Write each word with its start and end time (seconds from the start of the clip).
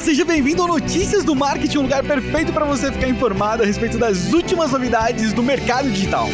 seja 0.00 0.24
bem-vindo 0.24 0.62
ao 0.62 0.68
Notícias 0.68 1.24
do 1.24 1.34
Marketing, 1.34 1.78
um 1.78 1.82
lugar 1.82 2.02
perfeito 2.02 2.52
para 2.52 2.64
você 2.64 2.90
ficar 2.90 3.08
informado 3.08 3.62
a 3.62 3.66
respeito 3.66 3.98
das 3.98 4.32
últimas 4.32 4.72
novidades 4.72 5.32
do 5.32 5.42
mercado 5.42 5.90
digital. 5.90 6.26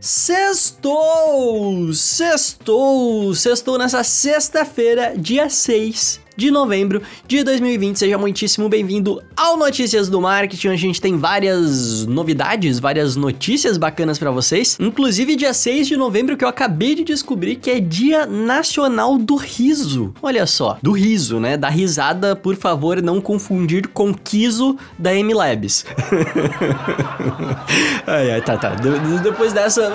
Sextou! 0.00 1.92
Sextou! 1.92 3.34
Sextou 3.34 3.76
nessa 3.76 4.04
sexta-feira, 4.04 5.14
dia 5.16 5.50
6 5.50 6.27
de 6.38 6.52
novembro 6.52 7.02
de 7.26 7.42
2020. 7.42 7.98
Seja 7.98 8.16
muitíssimo 8.16 8.68
bem-vindo 8.68 9.20
ao 9.36 9.56
Notícias 9.56 10.08
do 10.08 10.20
Marketing, 10.20 10.68
a 10.68 10.76
gente 10.76 11.00
tem 11.00 11.18
várias 11.18 12.06
novidades, 12.06 12.78
várias 12.78 13.16
notícias 13.16 13.76
bacanas 13.76 14.20
para 14.20 14.30
vocês. 14.30 14.76
Inclusive, 14.78 15.34
dia 15.34 15.52
6 15.52 15.88
de 15.88 15.96
novembro, 15.96 16.36
que 16.36 16.44
eu 16.44 16.48
acabei 16.48 16.94
de 16.94 17.02
descobrir 17.02 17.56
que 17.56 17.68
é 17.68 17.80
Dia 17.80 18.24
Nacional 18.24 19.18
do 19.18 19.34
Riso. 19.34 20.14
Olha 20.22 20.46
só, 20.46 20.78
do 20.80 20.92
riso, 20.92 21.40
né? 21.40 21.56
Da 21.56 21.68
risada, 21.68 22.36
por 22.36 22.54
favor, 22.54 23.02
não 23.02 23.20
confundir 23.20 23.88
com 23.88 24.14
Kiso 24.14 24.76
da 24.96 25.12
M-Labs. 25.12 25.84
ai, 28.06 28.30
ai, 28.30 28.42
tá, 28.42 28.56
tá. 28.56 28.76
De 28.76 29.18
depois 29.24 29.52
dessa, 29.52 29.90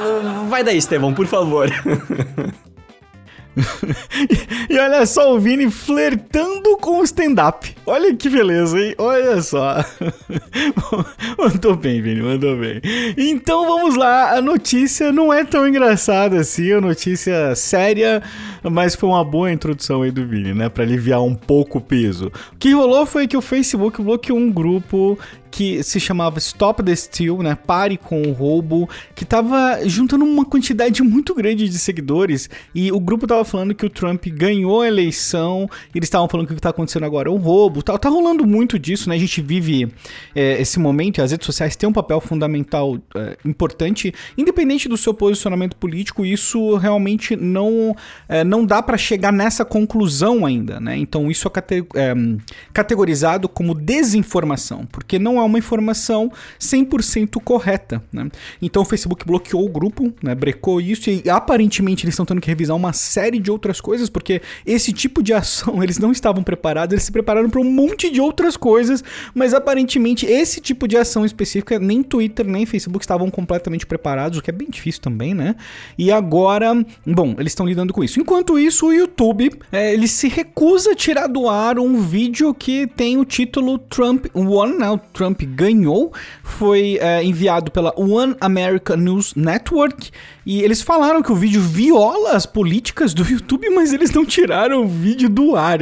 vai 0.50 0.62
daí, 0.62 0.78
Estevão, 0.78 1.14
por 1.14 1.26
favor. 1.26 1.72
e 4.70 4.78
olha 4.78 5.06
só 5.06 5.34
o 5.34 5.40
Vini 5.40 5.70
flertando 5.70 6.78
com 6.78 7.00
o 7.00 7.04
stand-up. 7.04 7.76
Olha 7.86 8.16
que 8.16 8.30
beleza, 8.30 8.80
hein? 8.80 8.96
Olha 8.98 9.42
só. 9.42 9.84
mandou 11.38 11.76
bem, 11.76 12.02
Vini, 12.02 12.22
mandou 12.22 12.58
bem. 12.58 12.82
Então 13.18 13.66
vamos 13.66 13.96
lá. 13.96 14.36
A 14.36 14.42
notícia 14.42 15.12
não 15.12 15.32
é 15.32 15.44
tão 15.44 15.68
engraçada 15.68 16.40
assim, 16.40 16.72
a 16.72 16.82
notícia 16.82 17.56
séria, 17.56 18.24
mas 18.64 18.96
foi 18.96 19.10
uma 19.10 19.24
boa 19.24 19.52
introdução 19.52 20.02
aí 20.02 20.12
do 20.12 20.26
Vini, 20.26 20.54
né? 20.54 20.70
Pra 20.70 20.84
aliviar 20.84 21.22
um 21.22 21.36
pouco 21.36 21.78
o 21.78 21.82
peso. 21.82 22.32
O 22.54 22.58
que 22.58 22.72
rolou 22.72 23.06
foi 23.06 23.28
que 23.28 23.38
o 23.38 23.42
Facebook 23.42 24.02
bloqueou 24.02 24.38
um 24.38 24.52
grupo 24.52 25.18
que 25.54 25.84
se 25.84 26.00
chamava 26.00 26.40
Stop 26.40 26.82
the 26.82 26.96
Steal, 26.96 27.44
né? 27.44 27.56
Pare 27.56 27.96
com 27.96 28.24
o 28.24 28.32
roubo, 28.32 28.90
que 29.14 29.24
tava 29.24 29.88
juntando 29.88 30.26
uma 30.26 30.44
quantidade 30.44 31.04
muito 31.04 31.36
grande 31.36 31.70
de 31.70 31.78
seguidores 31.78 32.50
e 32.74 32.92
o 32.92 33.00
grupo 33.00 33.28
tava 33.28 33.46
falando 33.46 33.76
que 33.76 33.86
o 33.86 33.90
Trump 33.90 34.26
ganhou 34.30 34.82
a 34.82 34.88
eleição, 34.88 35.70
eles 35.94 36.08
estavam 36.08 36.28
falando 36.28 36.48
que 36.48 36.54
o 36.54 36.56
que 36.56 36.62
tá 36.62 36.70
acontecendo 36.70 37.06
agora 37.06 37.30
é 37.30 37.32
um 37.32 37.38
roubo, 37.38 37.84
tá, 37.84 37.96
tá 38.00 38.10
rolando 38.10 38.48
muito 38.48 38.80
disso, 38.80 39.08
né? 39.08 39.14
A 39.14 39.20
gente 39.20 39.44
vive 39.44 39.94
é, 40.34 40.60
esse 40.60 40.80
momento 40.80 41.20
e 41.20 41.22
as 41.22 41.30
redes 41.30 41.46
sociais 41.46 41.76
têm 41.76 41.88
um 41.88 41.94
papel 41.94 42.20
fundamental 42.20 42.98
é, 43.16 43.38
importante, 43.46 44.12
independente 44.36 44.90
do 44.90 44.98
seu 44.98 45.14
posicionamento 45.14 45.76
político, 45.76 46.26
isso 46.26 46.78
realmente 46.78 47.36
não, 47.36 47.96
é, 48.28 48.44
não 48.44 48.66
dá 48.66 48.82
para 48.82 48.98
chegar 48.98 49.32
nessa 49.32 49.64
conclusão 49.64 50.48
ainda, 50.48 50.80
né? 50.80 50.98
Então 50.98 51.30
isso 51.30 51.48
é, 51.48 51.52
cate 51.52 51.86
é, 51.94 52.16
categorizado 52.74 53.48
como 53.48 53.76
desinformação, 53.76 54.88
porque 54.88 55.20
não 55.20 55.38
é 55.38 55.43
uma 55.46 55.58
informação 55.58 56.32
100% 56.60 57.42
correta. 57.44 58.04
Né? 58.12 58.30
Então 58.62 58.84
o 58.84 58.86
Facebook 58.86 59.26
bloqueou 59.26 59.66
o 59.66 59.70
grupo, 59.70 60.14
né, 60.22 60.36
brecou 60.36 60.80
isso 60.80 61.10
e 61.10 61.30
aparentemente 61.30 62.06
eles 62.06 62.14
estão 62.14 62.26
tendo 62.26 62.42
que 62.42 62.48
revisar 62.48 62.76
uma 62.76 62.94
série 62.94 63.40
de 63.40 63.52
outras 63.52 63.80
coisas, 63.82 64.10
porque 64.10 64.42
esse 64.66 64.92
tipo 64.92 65.22
de 65.22 65.34
ação 65.34 65.82
eles 65.84 65.98
não 65.98 66.12
estavam 66.12 66.44
preparados, 66.44 66.94
eles 66.94 67.04
se 67.04 67.12
prepararam 67.12 67.50
para 67.50 67.62
um 67.62 67.70
monte 67.70 68.10
de 68.10 68.22
outras 68.22 68.58
coisas, 68.58 69.04
mas 69.34 69.54
aparentemente 69.54 70.26
esse 70.26 70.60
tipo 70.60 70.88
de 70.88 70.98
ação 70.98 71.26
específica 71.26 71.80
nem 71.80 72.04
Twitter 72.04 72.46
nem 72.46 72.66
Facebook 72.66 73.04
estavam 73.04 73.30
completamente 73.30 73.86
preparados, 73.86 74.38
o 74.38 74.42
que 74.42 74.50
é 74.50 74.54
bem 74.54 74.70
difícil 74.70 75.02
também, 75.02 75.34
né? 75.34 75.56
E 75.98 76.12
agora, 76.12 76.74
bom, 77.06 77.36
eles 77.38 77.52
estão 77.52 77.66
lidando 77.66 77.94
com 77.94 78.04
isso. 78.04 78.20
Enquanto 78.20 78.58
isso, 78.58 78.88
o 78.88 78.94
YouTube 78.94 79.52
é, 79.72 79.94
ele 79.94 80.08
se 80.08 80.28
recusa 80.28 80.92
a 80.92 80.96
tirar 80.96 81.28
do 81.28 81.48
ar 81.50 81.80
um 81.80 82.02
vídeo 82.02 82.54
que 82.54 82.88
tem 82.88 83.18
o 83.18 83.26
título 83.26 83.78
Trump 83.78 84.26
One, 84.34 84.78
né? 84.78 84.90
O 84.90 84.98
Trump 84.98 85.33
Trump 85.34 85.42
ganhou 85.56 86.14
foi 86.44 86.98
é, 87.02 87.24
enviado 87.24 87.72
pela 87.72 87.94
One 87.98 88.36
American 88.40 88.98
News 88.98 89.34
Network 89.36 90.12
e 90.46 90.62
eles 90.62 90.82
falaram 90.82 91.22
que 91.22 91.32
o 91.32 91.36
vídeo 91.36 91.62
viola 91.62 92.32
as 92.32 92.46
políticas 92.46 93.14
do 93.14 93.24
YouTube, 93.24 93.70
mas 93.72 93.92
eles 93.92 94.12
não 94.12 94.26
tiraram 94.26 94.84
o 94.84 94.88
vídeo 94.88 95.30
do 95.30 95.56
ar. 95.56 95.80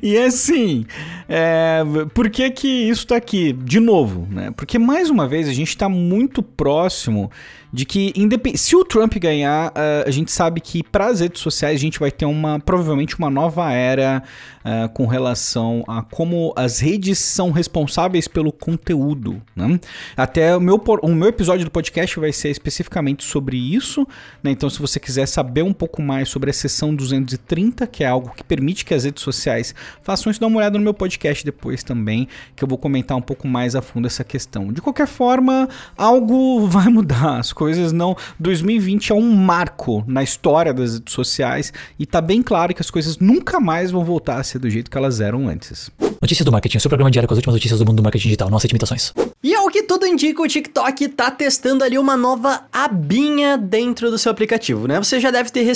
E 0.00 0.16
assim, 0.16 0.86
é, 1.28 1.82
por 2.14 2.30
que 2.30 2.48
que 2.50 2.68
isso 2.68 3.04
tá 3.04 3.16
aqui? 3.16 3.52
De 3.52 3.80
novo, 3.80 4.24
né? 4.30 4.52
Porque 4.56 4.78
mais 4.78 5.10
uma 5.10 5.26
vez 5.26 5.48
a 5.48 5.52
gente 5.52 5.70
está 5.70 5.88
muito 5.88 6.40
próximo 6.40 7.30
de 7.72 7.84
que 7.84 8.12
se 8.54 8.76
o 8.76 8.84
Trump 8.84 9.14
ganhar, 9.16 9.68
uh, 9.70 10.06
a 10.06 10.10
gente 10.10 10.30
sabe 10.30 10.60
que 10.60 10.82
para 10.82 11.06
as 11.06 11.20
redes 11.20 11.40
sociais 11.40 11.76
a 11.76 11.80
gente 11.80 11.98
vai 11.98 12.10
ter 12.10 12.24
uma 12.24 12.58
provavelmente 12.60 13.18
uma 13.18 13.30
nova 13.30 13.72
era 13.72 14.22
uh, 14.64 14.88
com 14.90 15.06
relação 15.06 15.84
a 15.86 16.02
como 16.02 16.52
as 16.56 16.80
redes 16.80 17.18
são 17.18 17.50
responsáveis 17.50 18.26
pelo 18.28 18.52
conteúdo. 18.52 19.42
Né? 19.54 19.78
Até 20.16 20.56
o 20.56 20.60
meu, 20.60 20.82
o 21.02 21.14
meu 21.14 21.28
episódio 21.28 21.64
do 21.64 21.70
podcast 21.70 22.18
vai 22.18 22.32
ser 22.32 22.50
especificamente 22.50 23.24
sobre 23.24 23.56
isso. 23.56 24.06
Né? 24.42 24.50
Então, 24.50 24.68
se 24.70 24.80
você 24.80 24.98
quiser 24.98 25.26
saber 25.26 25.62
um 25.62 25.72
pouco 25.72 26.02
mais 26.02 26.28
sobre 26.28 26.50
a 26.50 26.52
seção 26.52 26.94
230, 26.94 27.86
que 27.86 28.04
é 28.04 28.06
algo 28.06 28.32
que 28.34 28.42
permite 28.42 28.84
que 28.84 28.94
as 28.94 29.04
redes 29.04 29.22
sociais 29.22 29.74
façam 30.02 30.30
isso, 30.30 30.40
dá 30.40 30.46
uma 30.46 30.58
olhada 30.58 30.78
no 30.78 30.84
meu 30.84 30.94
podcast 30.94 31.44
depois 31.44 31.82
também, 31.82 32.28
que 32.54 32.64
eu 32.64 32.68
vou 32.68 32.78
comentar 32.78 33.16
um 33.16 33.22
pouco 33.22 33.46
mais 33.46 33.74
a 33.76 33.82
fundo 33.82 34.06
essa 34.06 34.24
questão. 34.24 34.72
De 34.72 34.80
qualquer 34.80 35.06
forma, 35.06 35.68
algo 35.96 36.66
vai 36.68 36.88
mudar. 36.88 37.38
As 37.38 37.52
coisas 37.52 37.65
coisas 37.66 37.92
não. 37.92 38.16
2020 38.38 39.10
é 39.10 39.14
um 39.14 39.34
marco 39.34 40.04
na 40.06 40.22
história 40.22 40.72
das 40.72 40.94
redes 40.94 41.12
sociais 41.12 41.72
e 41.98 42.06
tá 42.06 42.20
bem 42.20 42.40
claro 42.40 42.72
que 42.72 42.80
as 42.80 42.90
coisas 42.90 43.18
nunca 43.18 43.58
mais 43.58 43.90
vão 43.90 44.04
voltar 44.04 44.38
a 44.38 44.44
ser 44.44 44.60
do 44.60 44.70
jeito 44.70 44.88
que 44.88 44.96
elas 44.96 45.20
eram 45.20 45.48
antes. 45.48 45.90
Notícias 46.22 46.44
do 46.44 46.52
Marketing, 46.52 46.78
seu 46.78 46.88
programa 46.88 47.10
diário 47.10 47.26
com 47.26 47.34
as 47.34 47.38
últimas 47.38 47.56
notícias 47.56 47.80
do 47.80 47.84
mundo 47.84 47.96
do 47.96 48.02
marketing 48.04 48.28
digital. 48.28 48.48
Não 48.48 48.56
aceite 48.56 48.72
imitações. 48.72 49.12
E 49.42 49.52
que 49.76 49.82
tudo 49.82 50.06
indica, 50.06 50.40
o 50.40 50.48
TikTok 50.48 51.06
tá 51.08 51.30
testando 51.30 51.84
ali 51.84 51.98
uma 51.98 52.16
nova 52.16 52.62
abinha 52.72 53.58
dentro 53.58 54.10
do 54.10 54.16
seu 54.16 54.32
aplicativo, 54.32 54.88
né? 54.88 54.98
Você 54.98 55.20
já 55.20 55.30
deve 55.30 55.50
ter, 55.50 55.70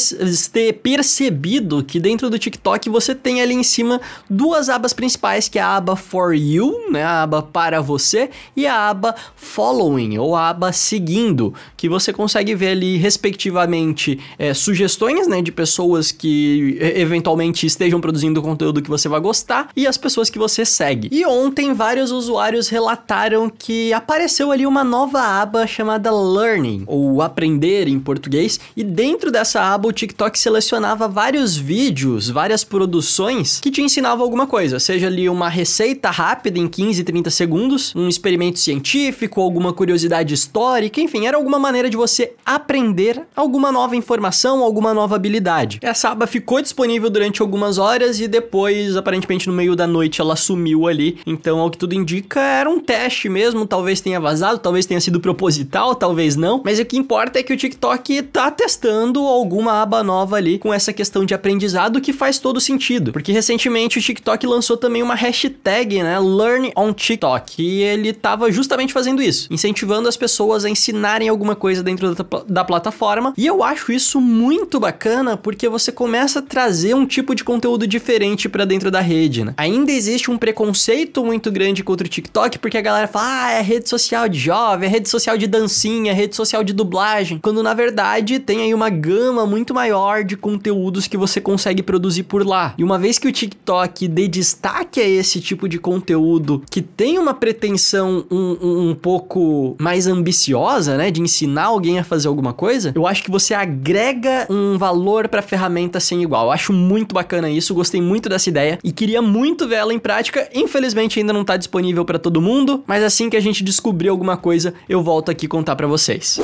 ter 0.51 0.73
percebido 0.73 1.85
que 1.85 2.01
dentro 2.01 2.31
do 2.31 2.39
TikTok 2.39 2.89
você 2.89 3.15
tem 3.15 3.43
ali 3.43 3.53
em 3.53 3.63
cima 3.63 4.01
duas 4.29 4.71
abas 4.71 4.95
principais, 4.95 5.51
que 5.51 5.59
é 5.59 5.63
a 5.63 5.77
aba 5.77 5.97
For 5.97 6.35
You, 6.35 6.91
né? 6.91 7.03
A 7.03 7.25
aba 7.25 7.43
para 7.43 7.83
você, 7.83 8.31
e 8.57 8.67
a 8.67 8.89
aba 8.89 9.15
Following, 9.37 10.17
ou 10.17 10.35
a 10.35 10.49
aba 10.49 10.73
seguindo, 10.73 11.53
que 11.77 11.87
você 11.87 12.11
consegue 12.11 12.55
ver 12.55 12.69
ali, 12.69 12.97
respectivamente, 12.97 14.19
é, 14.39 14.55
sugestões, 14.55 15.29
né? 15.29 15.43
De 15.43 15.53
pessoas 15.53 16.11
que 16.11 16.79
eventualmente 16.81 17.67
estejam 17.67 18.01
produzindo 18.01 18.41
conteúdo 18.41 18.81
que 18.81 18.89
você 18.89 19.11
vai 19.11 19.21
gostar, 19.21 19.69
e 19.77 19.87
as 19.87 19.99
pessoas 19.99 20.31
que 20.31 20.39
você 20.39 20.65
segue. 20.65 21.11
E 21.13 21.27
ontem 21.27 21.75
vários 21.75 22.11
usuários 22.11 22.71
relataram 22.71 23.51
que 23.51 23.90
apareceu 23.93 24.51
ali 24.51 24.67
uma 24.67 24.85
nova 24.85 25.21
aba 25.21 25.67
chamada 25.67 26.11
Learning, 26.11 26.85
ou 26.87 27.23
Aprender 27.23 27.89
em 27.89 27.99
português, 27.99 28.59
e 28.77 28.83
dentro 28.83 29.31
dessa 29.31 29.63
aba 29.63 29.89
o 29.89 29.93
TikTok 29.93 30.39
selecionava 30.39 31.09
vários 31.09 31.57
vídeos, 31.57 32.29
várias 32.29 32.65
produções 32.65 33.61
que 33.61 33.71
te 33.71 33.83
ensinavam 33.83 34.25
alguma 34.25 34.47
coisa, 34.47 34.79
seja 34.79 35.07
ali 35.07 35.29
uma 35.29 35.49
receita 35.49 36.11
rápida 36.11 36.59
em 36.59 36.69
15, 36.69 37.05
30 37.05 37.31
segundos, 37.31 37.95
um 37.95 38.09
experimento 38.09 38.59
científico, 38.59 39.41
alguma 39.41 39.73
curiosidade 39.73 40.35
histórica, 40.35 41.01
enfim, 41.01 41.27
era 41.27 41.37
alguma 41.37 41.59
maneira 41.59 41.89
de 41.91 41.97
você 41.97 42.33
aprender 42.45 43.23
alguma 43.35 43.71
nova 43.71 43.97
informação, 43.97 44.63
alguma 44.63 44.95
nova 44.95 45.17
habilidade. 45.17 45.79
Essa 45.83 46.11
aba 46.11 46.27
ficou 46.27 46.61
disponível 46.61 47.11
durante 47.11 47.43
algumas 47.43 47.79
horas 47.79 48.21
e 48.21 48.29
depois, 48.29 48.97
aparentemente 48.97 49.47
no 49.49 49.53
meio 49.53 49.77
da 49.77 49.87
noite, 49.87 50.21
ela 50.21 50.37
sumiu 50.37 50.87
ali. 50.87 51.19
Então, 51.27 51.59
ao 51.61 51.71
que 51.71 51.79
tudo 51.79 51.95
indica, 51.95 52.41
era 52.41 52.69
um 52.69 52.81
teste 52.81 53.29
mesmo. 53.29 53.61
Talvez 53.81 53.99
tenha 54.03 54.21
vazado, 54.21 54.59
talvez 54.59 54.85
tenha 54.85 55.01
sido 55.01 55.21
proposital, 55.21 55.95
talvez 55.95 56.37
não. 56.37 56.61
Mas 56.63 56.79
o 56.79 56.85
que 56.85 56.99
importa 56.99 57.39
é 57.39 57.43
que 57.43 57.51
o 57.51 57.57
TikTok 57.57 58.21
tá 58.25 58.51
testando 58.51 59.21
alguma 59.21 59.81
aba 59.81 60.03
nova 60.03 60.37
ali 60.37 60.59
com 60.59 60.73
essa 60.73 60.93
questão 60.93 61.25
de 61.25 61.33
aprendizado 61.33 61.99
que 61.99 62.13
faz 62.13 62.39
todo 62.39 62.61
sentido. 62.61 63.11
Porque 63.11 63.33
recentemente 63.33 63.99
o 63.99 64.03
TikTok 64.03 64.47
lançou 64.47 64.77
também 64.77 65.03
uma 65.03 65.15
hashtag, 65.15 66.03
né? 66.03 66.21
Learn 66.21 66.71
on 66.77 66.93
TikTok. 66.93 67.63
E 67.63 67.81
ele 67.81 68.13
tava 68.13 68.53
justamente 68.53 68.93
fazendo 68.93 69.23
isso, 69.23 69.49
incentivando 69.51 70.11
as 70.11 70.17
pessoas 70.17 70.67
a 70.67 70.69
ensinarem 70.69 71.31
alguma 71.31 71.57
coisa 71.57 71.83
dentro 71.83 72.15
da, 72.15 72.25
da 72.47 72.63
plataforma. 72.63 73.33
E 73.35 73.47
eu 73.47 73.65
acho 73.65 73.93
isso 73.93 74.21
muito 74.21 74.79
bacana 74.79 75.39
porque 75.39 75.71
você 75.71 75.91
começa 75.91 76.41
a 76.41 76.43
trazer 76.43 76.93
um 76.93 77.07
tipo 77.07 77.35
de 77.35 77.43
conteúdo 77.43 77.87
diferente 77.87 78.47
para 78.47 78.67
dentro 78.67 78.91
da 78.91 79.01
rede, 79.01 79.43
né? 79.43 79.55
Ainda 79.57 79.91
existe 79.91 80.31
um 80.31 80.37
preconceito 80.37 81.25
muito 81.25 81.51
grande 81.51 81.83
contra 81.83 82.07
o 82.07 82.11
TikTok, 82.11 82.59
porque 82.59 82.77
a 82.77 82.83
galera 82.83 83.09
fala, 83.09 83.47
ah, 83.47 83.53
é 83.53 83.60
rede 83.63 83.89
social 83.89 84.29
de 84.29 84.39
jovem, 84.39 84.89
é 84.89 84.91
rede 84.91 85.09
social 85.09 85.37
de 85.37 85.47
dancinha, 85.47 86.13
é 86.13 86.15
rede 86.15 86.37
social 86.37 86.63
de 86.65 86.73
dublagem, 86.73 87.39
quando 87.39 87.63
na 87.63 87.75
verdade 87.75 88.39
tem 88.39 88.63
aí 88.63 88.75
uma 88.75 88.91
gama 88.91 89.47
muito 89.47 89.75
maior 89.75 90.25
de 90.25 90.37
conteúdos 90.37 91.07
que 91.07 91.17
você 91.17 91.41
consegue 91.41 91.83
produzir 91.83 92.25
por 92.25 92.47
lá. 92.47 92.75
E 92.77 92.85
uma 92.85 92.99
vez 92.99 93.19
que 93.19 93.29
o 93.29 93.33
TikTok 93.33 94.09
dê 94.09 94.29
destaque 94.29 95.01
a 95.01 95.09
esse 95.09 95.41
tipo 95.41 95.69
de 95.69 95.79
conteúdo 95.79 96.63
que 96.71 96.81
tem 96.81 97.19
uma 97.19 97.35
pretensão 97.35 98.25
um, 98.31 98.57
um, 98.61 98.91
um 98.91 98.95
pouco 98.95 99.77
mais 99.79 100.07
ambiciosa, 100.07 100.97
né, 100.97 101.11
de 101.11 101.21
ensinar 101.21 101.65
alguém 101.65 101.99
a 101.99 102.05
fazer 102.05 102.29
alguma 102.29 102.53
coisa, 102.53 102.93
eu 102.95 103.07
acho 103.07 103.23
que 103.23 103.31
você 103.31 103.55
agrega 103.55 104.47
um 104.51 104.79
valor 104.79 105.29
para 105.29 105.41
a 105.41 105.43
ferramenta 105.43 106.01
sem 106.01 106.23
igual. 106.23 106.47
Eu 106.47 106.53
acho 106.53 106.73
muito 106.73 107.15
bacana 107.15 107.51
isso, 107.51 107.75
gostei 107.75 108.01
muito 108.01 108.29
dessa 108.29 108.49
ideia 108.49 108.79
e 108.85 108.93
queria 108.93 109.23
muito 109.23 109.67
ver 109.67 109.77
ela 109.77 109.95
em 109.95 109.99
prática. 109.99 110.49
Infelizmente 110.55 111.19
ainda 111.19 111.33
não 111.33 111.45
tá 111.45 111.57
disponível 111.57 112.05
para 112.05 112.19
todo 112.19 112.41
mundo, 112.41 112.85
mas 112.87 113.03
assim 113.03 113.29
que 113.31 113.37
a 113.37 113.41
gente 113.41 113.50
descobrir 113.59 114.09
alguma 114.09 114.37
coisa, 114.37 114.75
eu 114.89 115.03
volto 115.03 115.31
aqui 115.31 115.49
contar 115.49 115.75
para 115.77 115.87
vocês. 115.87 116.39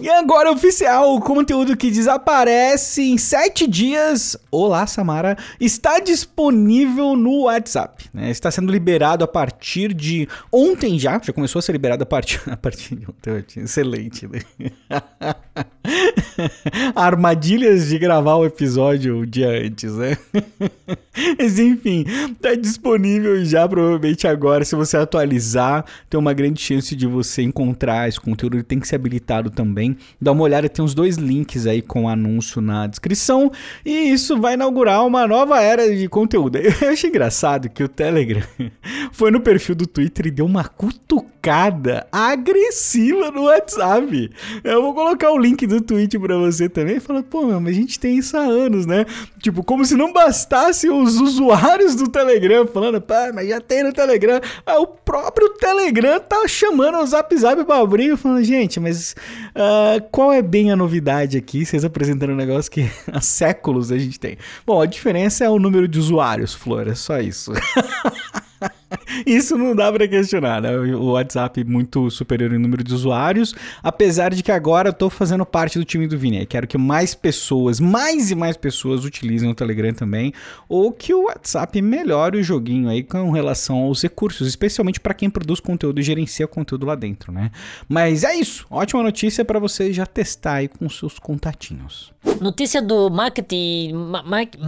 E 0.00 0.08
agora 0.10 0.52
oficial, 0.52 1.14
o 1.14 1.20
conteúdo 1.20 1.76
que 1.76 1.90
desaparece 1.90 3.02
em 3.02 3.16
7 3.16 3.66
dias, 3.66 4.36
olá 4.50 4.86
Samara, 4.86 5.38
está 5.58 5.98
disponível 5.98 7.16
no 7.16 7.44
WhatsApp. 7.44 8.04
Né? 8.12 8.30
Está 8.30 8.50
sendo 8.50 8.70
liberado 8.70 9.24
a 9.24 9.28
partir 9.28 9.94
de 9.94 10.28
ontem 10.52 10.98
já, 10.98 11.18
já 11.22 11.32
começou 11.32 11.60
a 11.60 11.62
ser 11.62 11.72
liberado 11.72 12.02
a 12.02 12.06
partir, 12.06 12.42
a 12.50 12.56
partir 12.56 12.96
de 12.96 13.06
ontem, 13.08 13.62
excelente. 13.62 14.28
Né? 14.28 14.40
Armadilhas 16.94 17.88
de 17.88 17.98
gravar 17.98 18.36
o 18.36 18.44
episódio 18.44 19.20
o 19.20 19.26
dia 19.26 19.48
antes, 19.48 19.94
né? 19.94 20.18
Mas 21.38 21.58
enfim, 21.58 22.04
está 22.32 22.54
disponível 22.54 23.42
já 23.44 23.66
provavelmente 23.66 24.28
agora, 24.28 24.64
se 24.64 24.76
você 24.76 24.98
atualizar, 24.98 25.84
tem 26.10 26.20
uma 26.20 26.34
grande 26.34 26.60
chance 26.60 26.94
de 26.94 27.06
você 27.06 27.42
encontrar 27.42 28.08
esse 28.08 28.20
conteúdo, 28.20 28.56
ele 28.56 28.62
tem 28.62 28.78
que 28.78 28.86
ser 28.86 28.96
habilitado 28.96 29.50
também 29.50 29.95
dá 30.20 30.32
uma 30.32 30.42
olhada, 30.42 30.68
tem 30.68 30.84
os 30.84 30.94
dois 30.94 31.16
links 31.16 31.66
aí 31.66 31.82
com 31.82 32.08
anúncio 32.08 32.60
na 32.60 32.86
descrição. 32.86 33.50
E 33.84 33.90
isso 33.90 34.40
vai 34.40 34.54
inaugurar 34.54 35.06
uma 35.06 35.26
nova 35.26 35.60
era 35.60 35.94
de 35.94 36.08
conteúdo. 36.08 36.58
Eu 36.82 36.90
achei 36.90 37.10
engraçado 37.10 37.68
que 37.68 37.82
o 37.82 37.88
Telegram 37.88 38.42
foi 39.12 39.30
no 39.30 39.40
perfil 39.40 39.74
do 39.74 39.86
Twitter 39.86 40.26
e 40.26 40.30
deu 40.30 40.46
uma 40.46 40.64
cutucada 40.64 42.06
agressiva 42.10 43.30
no 43.30 43.44
WhatsApp. 43.44 44.30
Eu 44.64 44.82
vou 44.82 44.94
colocar 44.94 45.30
o 45.30 45.38
link 45.38 45.66
do 45.66 45.80
tweet 45.80 46.18
para 46.18 46.36
você 46.36 46.68
também. 46.68 47.00
Fala, 47.00 47.22
pô, 47.22 47.46
meu, 47.46 47.60
mas 47.60 47.76
a 47.76 47.80
gente 47.80 47.98
tem 47.98 48.16
isso 48.16 48.36
há 48.36 48.40
anos, 48.40 48.86
né? 48.86 49.04
Tipo, 49.40 49.62
como 49.62 49.84
se 49.84 49.96
não 49.96 50.12
bastasse 50.12 50.88
os 50.88 51.20
usuários 51.20 51.94
do 51.94 52.08
Telegram 52.08 52.66
falando, 52.66 53.00
pá, 53.00 53.30
mas 53.34 53.48
já 53.48 53.60
tem 53.60 53.84
no 53.84 53.92
Telegram. 53.92 54.40
O 54.80 54.86
próprio 54.86 55.50
Telegram 55.50 56.20
tá 56.20 56.46
chamando 56.48 56.98
o 56.98 57.06
Zap 57.06 57.36
Zap 57.36 57.64
pra 57.64 57.78
abrir, 57.78 58.16
falando, 58.16 58.42
gente, 58.42 58.80
mas. 58.80 59.14
Uh, 59.54 59.75
ah, 59.76 60.00
qual 60.10 60.32
é 60.32 60.40
bem 60.42 60.70
a 60.70 60.76
novidade 60.76 61.36
aqui? 61.36 61.64
Vocês 61.64 61.84
apresentando 61.84 62.30
um 62.32 62.36
negócio 62.36 62.70
que 62.70 62.90
há 63.12 63.20
séculos 63.20 63.92
a 63.92 63.98
gente 63.98 64.18
tem. 64.18 64.36
Bom, 64.66 64.80
a 64.80 64.86
diferença 64.86 65.44
é 65.44 65.48
o 65.48 65.58
número 65.58 65.86
de 65.86 65.98
usuários, 65.98 66.54
Flor, 66.54 66.88
é 66.88 66.94
só 66.94 67.20
isso. 67.20 67.52
Isso 69.26 69.58
não 69.58 69.74
dá 69.74 69.92
para 69.92 70.06
questionar, 70.06 70.62
né? 70.62 70.76
O 70.76 71.12
WhatsApp 71.12 71.64
muito 71.64 72.08
superior 72.12 72.52
em 72.52 72.58
número 72.58 72.84
de 72.84 72.94
usuários, 72.94 73.56
apesar 73.82 74.32
de 74.32 74.40
que 74.40 74.52
agora 74.52 74.90
eu 74.90 74.92
tô 74.92 75.10
fazendo 75.10 75.44
parte 75.44 75.80
do 75.80 75.84
time 75.84 76.06
do 76.06 76.16
Vini. 76.16 76.46
Quero 76.46 76.68
que 76.68 76.78
mais 76.78 77.12
pessoas, 77.12 77.80
mais 77.80 78.30
e 78.30 78.36
mais 78.36 78.56
pessoas 78.56 79.04
utilizem 79.04 79.50
o 79.50 79.54
Telegram 79.54 79.92
também, 79.92 80.32
ou 80.68 80.92
que 80.92 81.12
o 81.12 81.24
WhatsApp 81.24 81.82
melhore 81.82 82.38
o 82.38 82.42
joguinho 82.42 82.88
aí 82.88 83.02
com 83.02 83.32
relação 83.32 83.78
aos 83.78 84.00
recursos, 84.00 84.46
especialmente 84.46 85.00
para 85.00 85.12
quem 85.12 85.28
produz 85.28 85.58
conteúdo 85.58 85.98
e 85.98 86.04
gerencia 86.04 86.46
conteúdo 86.46 86.86
lá 86.86 86.94
dentro, 86.94 87.32
né? 87.32 87.50
Mas 87.88 88.22
é 88.22 88.36
isso. 88.36 88.64
Ótima 88.70 89.02
notícia 89.02 89.44
para 89.44 89.58
você 89.58 89.92
já 89.92 90.06
testar 90.06 90.54
aí 90.54 90.68
com 90.68 90.88
seus 90.88 91.18
contatinhos. 91.18 92.12
Notícia 92.40 92.80
do 92.80 93.10
marketing, 93.10 93.92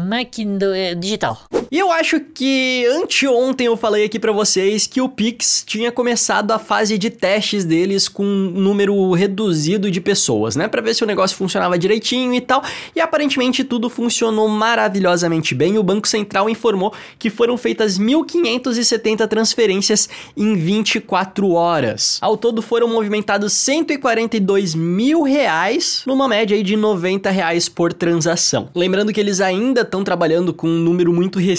marketing 0.08 0.58
é, 0.74 0.94
digital. 0.96 1.38
E 1.70 1.78
eu 1.78 1.92
acho 1.92 2.18
que 2.18 2.86
anteontem 2.86 3.66
eu 3.66 3.76
falei 3.76 4.02
aqui 4.02 4.18
para 4.18 4.32
vocês 4.32 4.86
que 4.86 5.02
o 5.02 5.08
Pix 5.08 5.62
tinha 5.66 5.92
começado 5.92 6.50
a 6.50 6.58
fase 6.58 6.96
de 6.96 7.10
testes 7.10 7.62
deles 7.62 8.08
com 8.08 8.24
um 8.24 8.50
número 8.50 9.12
reduzido 9.12 9.90
de 9.90 10.00
pessoas, 10.00 10.56
né, 10.56 10.66
para 10.66 10.80
ver 10.80 10.94
se 10.94 11.04
o 11.04 11.06
negócio 11.06 11.36
funcionava 11.36 11.78
direitinho 11.78 12.32
e 12.32 12.40
tal. 12.40 12.62
E 12.96 13.02
aparentemente 13.02 13.64
tudo 13.64 13.90
funcionou 13.90 14.48
maravilhosamente 14.48 15.54
bem. 15.54 15.76
O 15.76 15.82
Banco 15.82 16.08
Central 16.08 16.48
informou 16.48 16.94
que 17.18 17.28
foram 17.28 17.58
feitas 17.58 17.98
1.570 17.98 19.28
transferências 19.28 20.08
em 20.34 20.56
24 20.56 21.50
horas. 21.50 22.16
Ao 22.22 22.34
todo 22.38 22.62
foram 22.62 22.88
movimentados 22.88 23.52
142 23.52 24.74
mil 24.74 25.20
reais, 25.22 26.02
numa 26.06 26.26
média 26.26 26.56
aí 26.56 26.62
de 26.62 26.76
90 26.76 27.28
reais 27.28 27.68
por 27.68 27.92
transação. 27.92 28.70
Lembrando 28.74 29.12
que 29.12 29.20
eles 29.20 29.42
ainda 29.42 29.82
estão 29.82 30.02
trabalhando 30.02 30.54
com 30.54 30.66
um 30.66 30.78
número 30.78 31.12
muito 31.12 31.38
restrito 31.38 31.57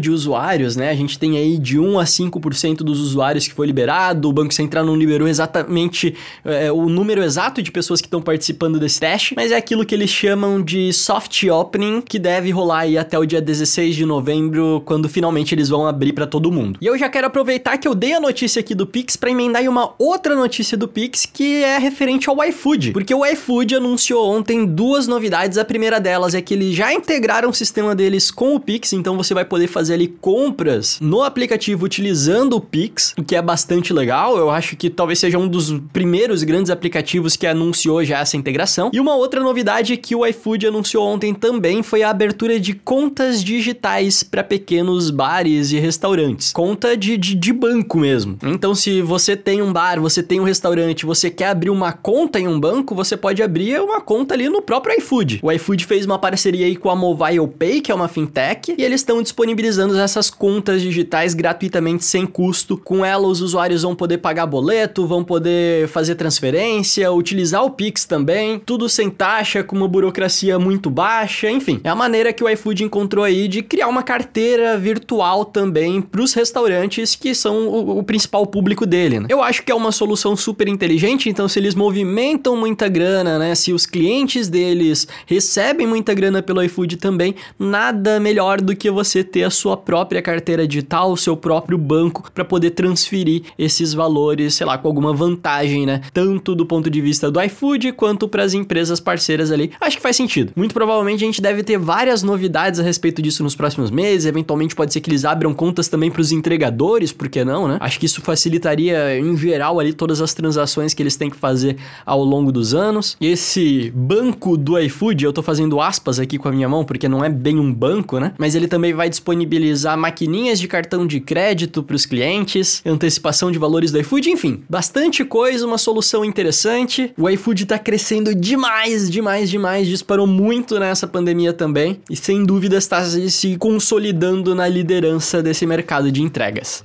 de 0.00 0.10
usuários, 0.10 0.76
né? 0.76 0.90
A 0.90 0.94
gente 0.94 1.18
tem 1.18 1.36
aí 1.36 1.58
de 1.58 1.78
1 1.78 1.98
a 1.98 2.04
5% 2.04 2.78
dos 2.78 3.00
usuários 3.00 3.46
que 3.46 3.54
foi 3.54 3.66
liberado, 3.66 4.28
o 4.28 4.32
Banco 4.32 4.54
Central 4.54 4.84
não 4.84 4.96
liberou 4.96 5.28
exatamente 5.28 6.14
é, 6.44 6.70
o 6.70 6.88
número 6.88 7.22
exato 7.22 7.62
de 7.62 7.70
pessoas 7.70 8.00
que 8.00 8.06
estão 8.06 8.22
participando 8.22 8.78
desse 8.78 9.00
teste, 9.00 9.34
mas 9.36 9.52
é 9.52 9.56
aquilo 9.56 9.84
que 9.84 9.94
eles 9.94 10.10
chamam 10.10 10.62
de 10.62 10.92
soft 10.92 11.42
opening, 11.44 12.00
que 12.00 12.18
deve 12.18 12.50
rolar 12.50 12.80
aí 12.80 12.96
até 12.96 13.18
o 13.18 13.24
dia 13.26 13.40
16 13.40 13.94
de 13.96 14.06
novembro, 14.06 14.82
quando 14.84 15.08
finalmente 15.08 15.54
eles 15.54 15.68
vão 15.68 15.86
abrir 15.86 16.12
para 16.12 16.26
todo 16.26 16.50
mundo. 16.50 16.78
E 16.80 16.86
eu 16.86 16.96
já 16.96 17.08
quero 17.08 17.26
aproveitar 17.26 17.76
que 17.78 17.86
eu 17.86 17.94
dei 17.94 18.14
a 18.14 18.20
notícia 18.20 18.60
aqui 18.60 18.74
do 18.74 18.86
Pix 18.86 19.16
para 19.16 19.30
emendar 19.30 19.62
em 19.62 19.68
uma 19.68 19.94
outra 19.98 20.34
notícia 20.34 20.76
do 20.76 20.88
Pix 20.88 21.26
que 21.26 21.62
é 21.62 21.78
referente 21.78 22.28
ao 22.28 22.42
iFood, 22.44 22.92
porque 22.92 23.14
o 23.14 23.24
iFood 23.26 23.76
anunciou 23.76 24.30
ontem 24.30 24.64
duas 24.64 25.06
novidades. 25.06 25.58
A 25.58 25.64
primeira 25.64 26.00
delas 26.00 26.34
é 26.34 26.40
que 26.40 26.54
eles 26.54 26.74
já 26.74 26.92
integraram 26.92 27.50
o 27.50 27.54
sistema 27.54 27.94
deles 27.94 28.30
com 28.30 28.54
o 28.54 28.60
Pix, 28.60 28.92
então 28.92 29.16
você 29.16 29.33
vai 29.34 29.44
poder 29.44 29.66
fazer 29.66 29.94
ali 29.94 30.08
compras 30.08 30.98
no 31.00 31.22
aplicativo 31.22 31.84
utilizando 31.84 32.54
o 32.54 32.60
Pix, 32.60 33.14
o 33.18 33.22
que 33.22 33.36
é 33.36 33.42
bastante 33.42 33.92
legal. 33.92 34.36
Eu 34.36 34.50
acho 34.50 34.76
que 34.76 34.88
talvez 34.88 35.18
seja 35.18 35.38
um 35.38 35.48
dos 35.48 35.72
primeiros 35.92 36.42
grandes 36.42 36.70
aplicativos 36.70 37.36
que 37.36 37.46
anunciou 37.46 38.04
já 38.04 38.20
essa 38.20 38.36
integração. 38.36 38.90
E 38.92 39.00
uma 39.00 39.14
outra 39.14 39.40
novidade 39.40 39.96
que 39.96 40.14
o 40.14 40.24
iFood 40.26 40.66
anunciou 40.66 41.06
ontem 41.06 41.34
também 41.34 41.82
foi 41.82 42.02
a 42.02 42.10
abertura 42.10 42.58
de 42.58 42.74
contas 42.74 43.42
digitais 43.42 44.22
para 44.22 44.44
pequenos 44.44 45.10
bares 45.10 45.72
e 45.72 45.78
restaurantes. 45.78 46.52
Conta 46.52 46.96
de, 46.96 47.16
de, 47.16 47.34
de 47.34 47.52
banco 47.52 47.98
mesmo. 47.98 48.38
Então, 48.42 48.74
se 48.74 49.02
você 49.02 49.36
tem 49.36 49.60
um 49.60 49.72
bar, 49.72 50.00
você 50.00 50.22
tem 50.22 50.40
um 50.40 50.44
restaurante, 50.44 51.06
você 51.06 51.30
quer 51.30 51.48
abrir 51.48 51.70
uma 51.70 51.92
conta 51.92 52.38
em 52.38 52.46
um 52.46 52.58
banco, 52.58 52.94
você 52.94 53.16
pode 53.16 53.42
abrir 53.42 53.80
uma 53.80 54.00
conta 54.00 54.34
ali 54.34 54.48
no 54.48 54.62
próprio 54.62 54.96
iFood. 54.98 55.40
O 55.42 55.50
iFood 55.50 55.84
fez 55.84 56.06
uma 56.06 56.18
parceria 56.18 56.66
aí 56.66 56.76
com 56.76 56.90
a 56.90 56.96
Mobile 56.96 57.48
Pay, 57.48 57.80
que 57.80 57.90
é 57.90 57.94
uma 57.94 58.08
fintech, 58.08 58.74
e 58.76 58.82
eles 58.82 59.00
estão 59.00 59.20
disponibilizando 59.24 59.98
essas 59.98 60.30
contas 60.30 60.80
digitais 60.80 61.34
gratuitamente 61.34 62.04
sem 62.04 62.24
custo. 62.24 62.76
Com 62.76 63.04
ela, 63.04 63.26
os 63.26 63.40
usuários 63.40 63.82
vão 63.82 63.96
poder 63.96 64.18
pagar 64.18 64.46
boleto, 64.46 65.06
vão 65.06 65.24
poder 65.24 65.88
fazer 65.88 66.14
transferência, 66.14 67.10
utilizar 67.10 67.64
o 67.64 67.70
Pix 67.70 68.04
também, 68.04 68.60
tudo 68.60 68.88
sem 68.88 69.10
taxa, 69.10 69.64
com 69.64 69.74
uma 69.74 69.88
burocracia 69.88 70.58
muito 70.58 70.88
baixa, 70.88 71.50
enfim. 71.50 71.80
É 71.82 71.88
a 71.88 71.94
maneira 71.94 72.32
que 72.32 72.44
o 72.44 72.48
iFood 72.48 72.84
encontrou 72.84 73.24
aí 73.24 73.48
de 73.48 73.62
criar 73.62 73.88
uma 73.88 74.02
carteira 74.02 74.78
virtual 74.78 75.44
também 75.44 76.00
para 76.00 76.20
os 76.20 76.34
restaurantes 76.34 77.16
que 77.16 77.34
são 77.34 77.66
o, 77.66 77.98
o, 77.98 78.02
principal 78.02 78.46
público 78.46 78.84
dele. 78.86 79.20
Né? 79.20 79.26
Eu 79.30 79.42
acho 79.42 79.62
que 79.62 79.72
é 79.72 79.74
uma 79.74 79.90
solução 79.90 80.36
super 80.36 80.68
inteligente, 80.68 81.28
então 81.28 81.48
se 81.48 81.58
eles 81.58 81.74
movimentam 81.74 82.56
muita 82.56 82.88
grana, 82.88 83.38
né, 83.38 83.54
se 83.54 83.72
os 83.72 83.86
clientes 83.86 84.48
deles 84.48 85.08
recebem 85.26 85.86
muita 85.86 86.12
grana 86.14 86.42
pelo 86.42 86.62
iFood 86.62 86.96
também, 86.96 87.34
nada 87.58 88.20
melhor 88.20 88.60
do 88.60 88.76
que 88.76 88.90
você 88.90 89.13
ter 89.22 89.44
a 89.44 89.50
sua 89.50 89.76
própria 89.76 90.22
carteira 90.22 90.66
digital, 90.66 91.12
o 91.12 91.16
seu 91.16 91.36
próprio 91.36 91.78
banco 91.78 92.30
para 92.32 92.44
poder 92.44 92.70
transferir 92.70 93.42
esses 93.58 93.92
valores, 93.92 94.54
sei 94.54 94.66
lá, 94.66 94.78
com 94.78 94.88
alguma 94.88 95.12
vantagem, 95.12 95.86
né? 95.86 96.00
Tanto 96.12 96.54
do 96.54 96.66
ponto 96.66 96.90
de 96.90 97.00
vista 97.00 97.30
do 97.30 97.40
iFood 97.42 97.92
quanto 97.92 98.26
para 98.26 98.42
as 98.42 98.54
empresas 98.54 98.98
parceiras 98.98 99.50
ali. 99.50 99.70
Acho 99.80 99.96
que 99.96 100.02
faz 100.02 100.16
sentido. 100.16 100.52
Muito 100.56 100.74
provavelmente 100.74 101.22
a 101.22 101.26
gente 101.26 101.42
deve 101.42 101.62
ter 101.62 101.78
várias 101.78 102.22
novidades 102.22 102.80
a 102.80 102.82
respeito 102.82 103.20
disso 103.20 103.42
nos 103.42 103.54
próximos 103.54 103.90
meses. 103.90 104.26
Eventualmente 104.26 104.74
pode 104.74 104.92
ser 104.92 105.00
que 105.00 105.10
eles 105.10 105.24
abram 105.24 105.52
contas 105.52 105.88
também 105.88 106.10
para 106.10 106.20
os 106.20 106.32
entregadores, 106.32 107.12
por 107.12 107.28
que 107.28 107.44
não, 107.44 107.68
né? 107.68 107.76
Acho 107.80 108.00
que 108.00 108.06
isso 108.06 108.22
facilitaria 108.22 109.18
em 109.18 109.36
geral 109.36 109.78
ali 109.78 109.92
todas 109.92 110.20
as 110.20 110.32
transações 110.32 110.94
que 110.94 111.02
eles 111.02 111.16
têm 111.16 111.28
que 111.30 111.36
fazer 111.36 111.76
ao 112.06 112.24
longo 112.24 112.50
dos 112.50 112.74
anos. 112.74 113.16
Esse 113.20 113.92
banco 113.94 114.56
do 114.56 114.78
iFood, 114.78 115.24
eu 115.24 115.32
tô 115.32 115.42
fazendo 115.42 115.80
aspas 115.80 116.18
aqui 116.18 116.38
com 116.38 116.48
a 116.48 116.52
minha 116.52 116.68
mão 116.68 116.84
porque 116.84 117.08
não 117.08 117.24
é 117.24 117.28
bem 117.28 117.58
um 117.58 117.72
banco, 117.72 118.18
né? 118.18 118.32
Mas 118.38 118.54
ele 118.54 118.66
também 118.66 118.94
vai 119.04 119.10
disponibilizar 119.10 119.98
maquininhas 119.98 120.58
de 120.58 120.66
cartão 120.66 121.06
de 121.06 121.20
crédito 121.20 121.82
para 121.82 121.94
os 121.94 122.06
clientes, 122.06 122.80
antecipação 122.86 123.52
de 123.52 123.58
valores 123.58 123.92
do 123.92 124.00
iFood, 124.00 124.30
enfim, 124.30 124.64
bastante 124.68 125.22
coisa, 125.26 125.66
uma 125.66 125.76
solução 125.76 126.24
interessante. 126.24 127.12
O 127.18 127.28
iFood 127.28 127.64
está 127.64 127.78
crescendo 127.78 128.34
demais, 128.34 129.10
demais, 129.10 129.50
demais, 129.50 129.86
disparou 129.86 130.26
muito 130.26 130.78
nessa 130.80 131.06
pandemia 131.06 131.52
também 131.52 132.00
e 132.08 132.16
sem 132.16 132.44
dúvida 132.44 132.78
está 132.78 133.04
se 133.04 133.56
consolidando 133.58 134.54
na 134.54 134.66
liderança 134.66 135.42
desse 135.42 135.66
mercado 135.66 136.10
de 136.10 136.22
entregas. 136.22 136.82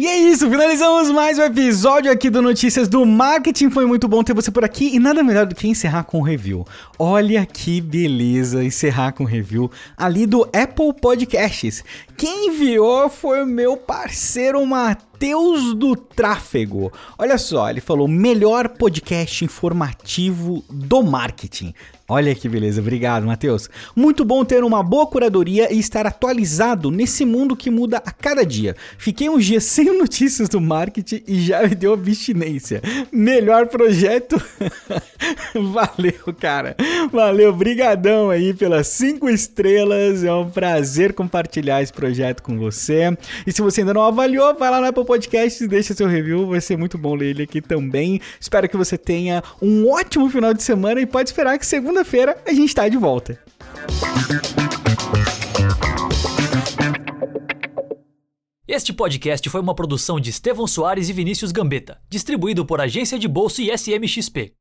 E 0.00 0.06
é 0.06 0.16
isso, 0.16 0.48
finalizamos 0.48 1.10
mais 1.10 1.38
um 1.38 1.42
episódio 1.42 2.10
aqui 2.10 2.30
do 2.30 2.40
Notícias 2.40 2.88
do 2.88 3.04
Marketing. 3.04 3.68
Foi 3.68 3.84
muito 3.84 4.08
bom 4.08 4.22
ter 4.22 4.32
você 4.32 4.50
por 4.50 4.64
aqui 4.64 4.96
e 4.96 4.98
nada 4.98 5.22
melhor 5.22 5.44
do 5.44 5.54
que 5.54 5.68
encerrar 5.68 6.04
com 6.04 6.20
um 6.20 6.22
review. 6.22 6.66
Olha 6.98 7.44
que 7.44 7.82
beleza 7.82 8.64
encerrar 8.64 9.12
com 9.12 9.24
um 9.24 9.26
review 9.26 9.70
ali 9.98 10.24
do 10.24 10.44
Apple 10.44 10.94
Podcasts. 10.98 11.84
Quem 12.16 12.46
enviou 12.46 13.10
foi 13.10 13.42
o 13.42 13.46
meu 13.46 13.76
parceiro 13.76 14.64
Matheus 14.64 15.09
do 15.20 15.94
Tráfego. 15.94 16.90
Olha 17.18 17.36
só, 17.36 17.68
ele 17.68 17.80
falou: 17.80 18.08
melhor 18.08 18.70
podcast 18.70 19.44
informativo 19.44 20.64
do 20.70 21.02
marketing. 21.02 21.74
Olha 22.10 22.34
que 22.34 22.48
beleza, 22.48 22.80
obrigado, 22.80 23.24
Matheus. 23.24 23.70
Muito 23.94 24.24
bom 24.24 24.44
ter 24.44 24.64
uma 24.64 24.82
boa 24.82 25.06
curadoria 25.06 25.72
e 25.72 25.78
estar 25.78 26.08
atualizado 26.08 26.90
nesse 26.90 27.24
mundo 27.24 27.54
que 27.54 27.70
muda 27.70 27.98
a 27.98 28.10
cada 28.10 28.44
dia. 28.44 28.74
Fiquei 28.98 29.28
uns 29.28 29.44
dias 29.44 29.62
sem 29.70 29.96
notícias 29.96 30.48
do 30.48 30.60
marketing 30.60 31.22
e 31.24 31.40
já 31.40 31.62
me 31.62 31.72
deu 31.72 31.92
abstinência. 31.92 32.82
Melhor 33.12 33.68
projeto. 33.68 34.42
Valeu, 35.54 36.34
cara. 36.36 36.74
Valeu, 37.12 37.52
brigadão 37.52 38.28
aí 38.28 38.54
pelas 38.54 38.88
cinco 38.88 39.30
estrelas. 39.30 40.24
É 40.24 40.32
um 40.32 40.50
prazer 40.50 41.12
compartilhar 41.12 41.80
esse 41.80 41.92
projeto 41.92 42.42
com 42.42 42.58
você. 42.58 43.16
E 43.46 43.52
se 43.52 43.62
você 43.62 43.82
ainda 43.82 43.94
não 43.94 44.02
avaliou, 44.02 44.52
vai 44.58 44.68
lá 44.68 44.80
no 44.80 44.88
Apple 44.88 45.04
Podcasts 45.10 45.68
deixa 45.68 45.92
seu 45.92 46.06
review. 46.06 46.46
Vai 46.46 46.60
ser 46.60 46.76
muito 46.76 46.96
bom 46.96 47.14
ler 47.14 47.30
ele 47.30 47.42
aqui 47.42 47.60
também. 47.60 48.20
Espero 48.40 48.68
que 48.68 48.76
você 48.76 48.96
tenha 48.96 49.42
um 49.60 49.90
ótimo 49.90 50.30
final 50.30 50.54
de 50.54 50.62
semana 50.62 51.00
e 51.00 51.06
pode 51.06 51.28
esperar 51.28 51.58
que 51.58 51.66
segunda 51.66 51.90
segunda-feira 51.90 52.36
a 52.46 52.52
gente 52.52 52.68
está 52.68 52.88
de 52.88 52.96
volta. 52.96 53.38
Este 58.66 58.92
podcast 58.92 59.48
foi 59.48 59.60
uma 59.60 59.74
produção 59.74 60.20
de 60.20 60.30
Estevão 60.30 60.66
Soares 60.66 61.08
e 61.08 61.12
Vinícius 61.12 61.50
Gambetta, 61.50 62.00
distribuído 62.08 62.64
por 62.64 62.80
Agência 62.80 63.18
de 63.18 63.26
Bolsa 63.26 63.60
e 63.62 63.70
SMXP. 63.70 64.59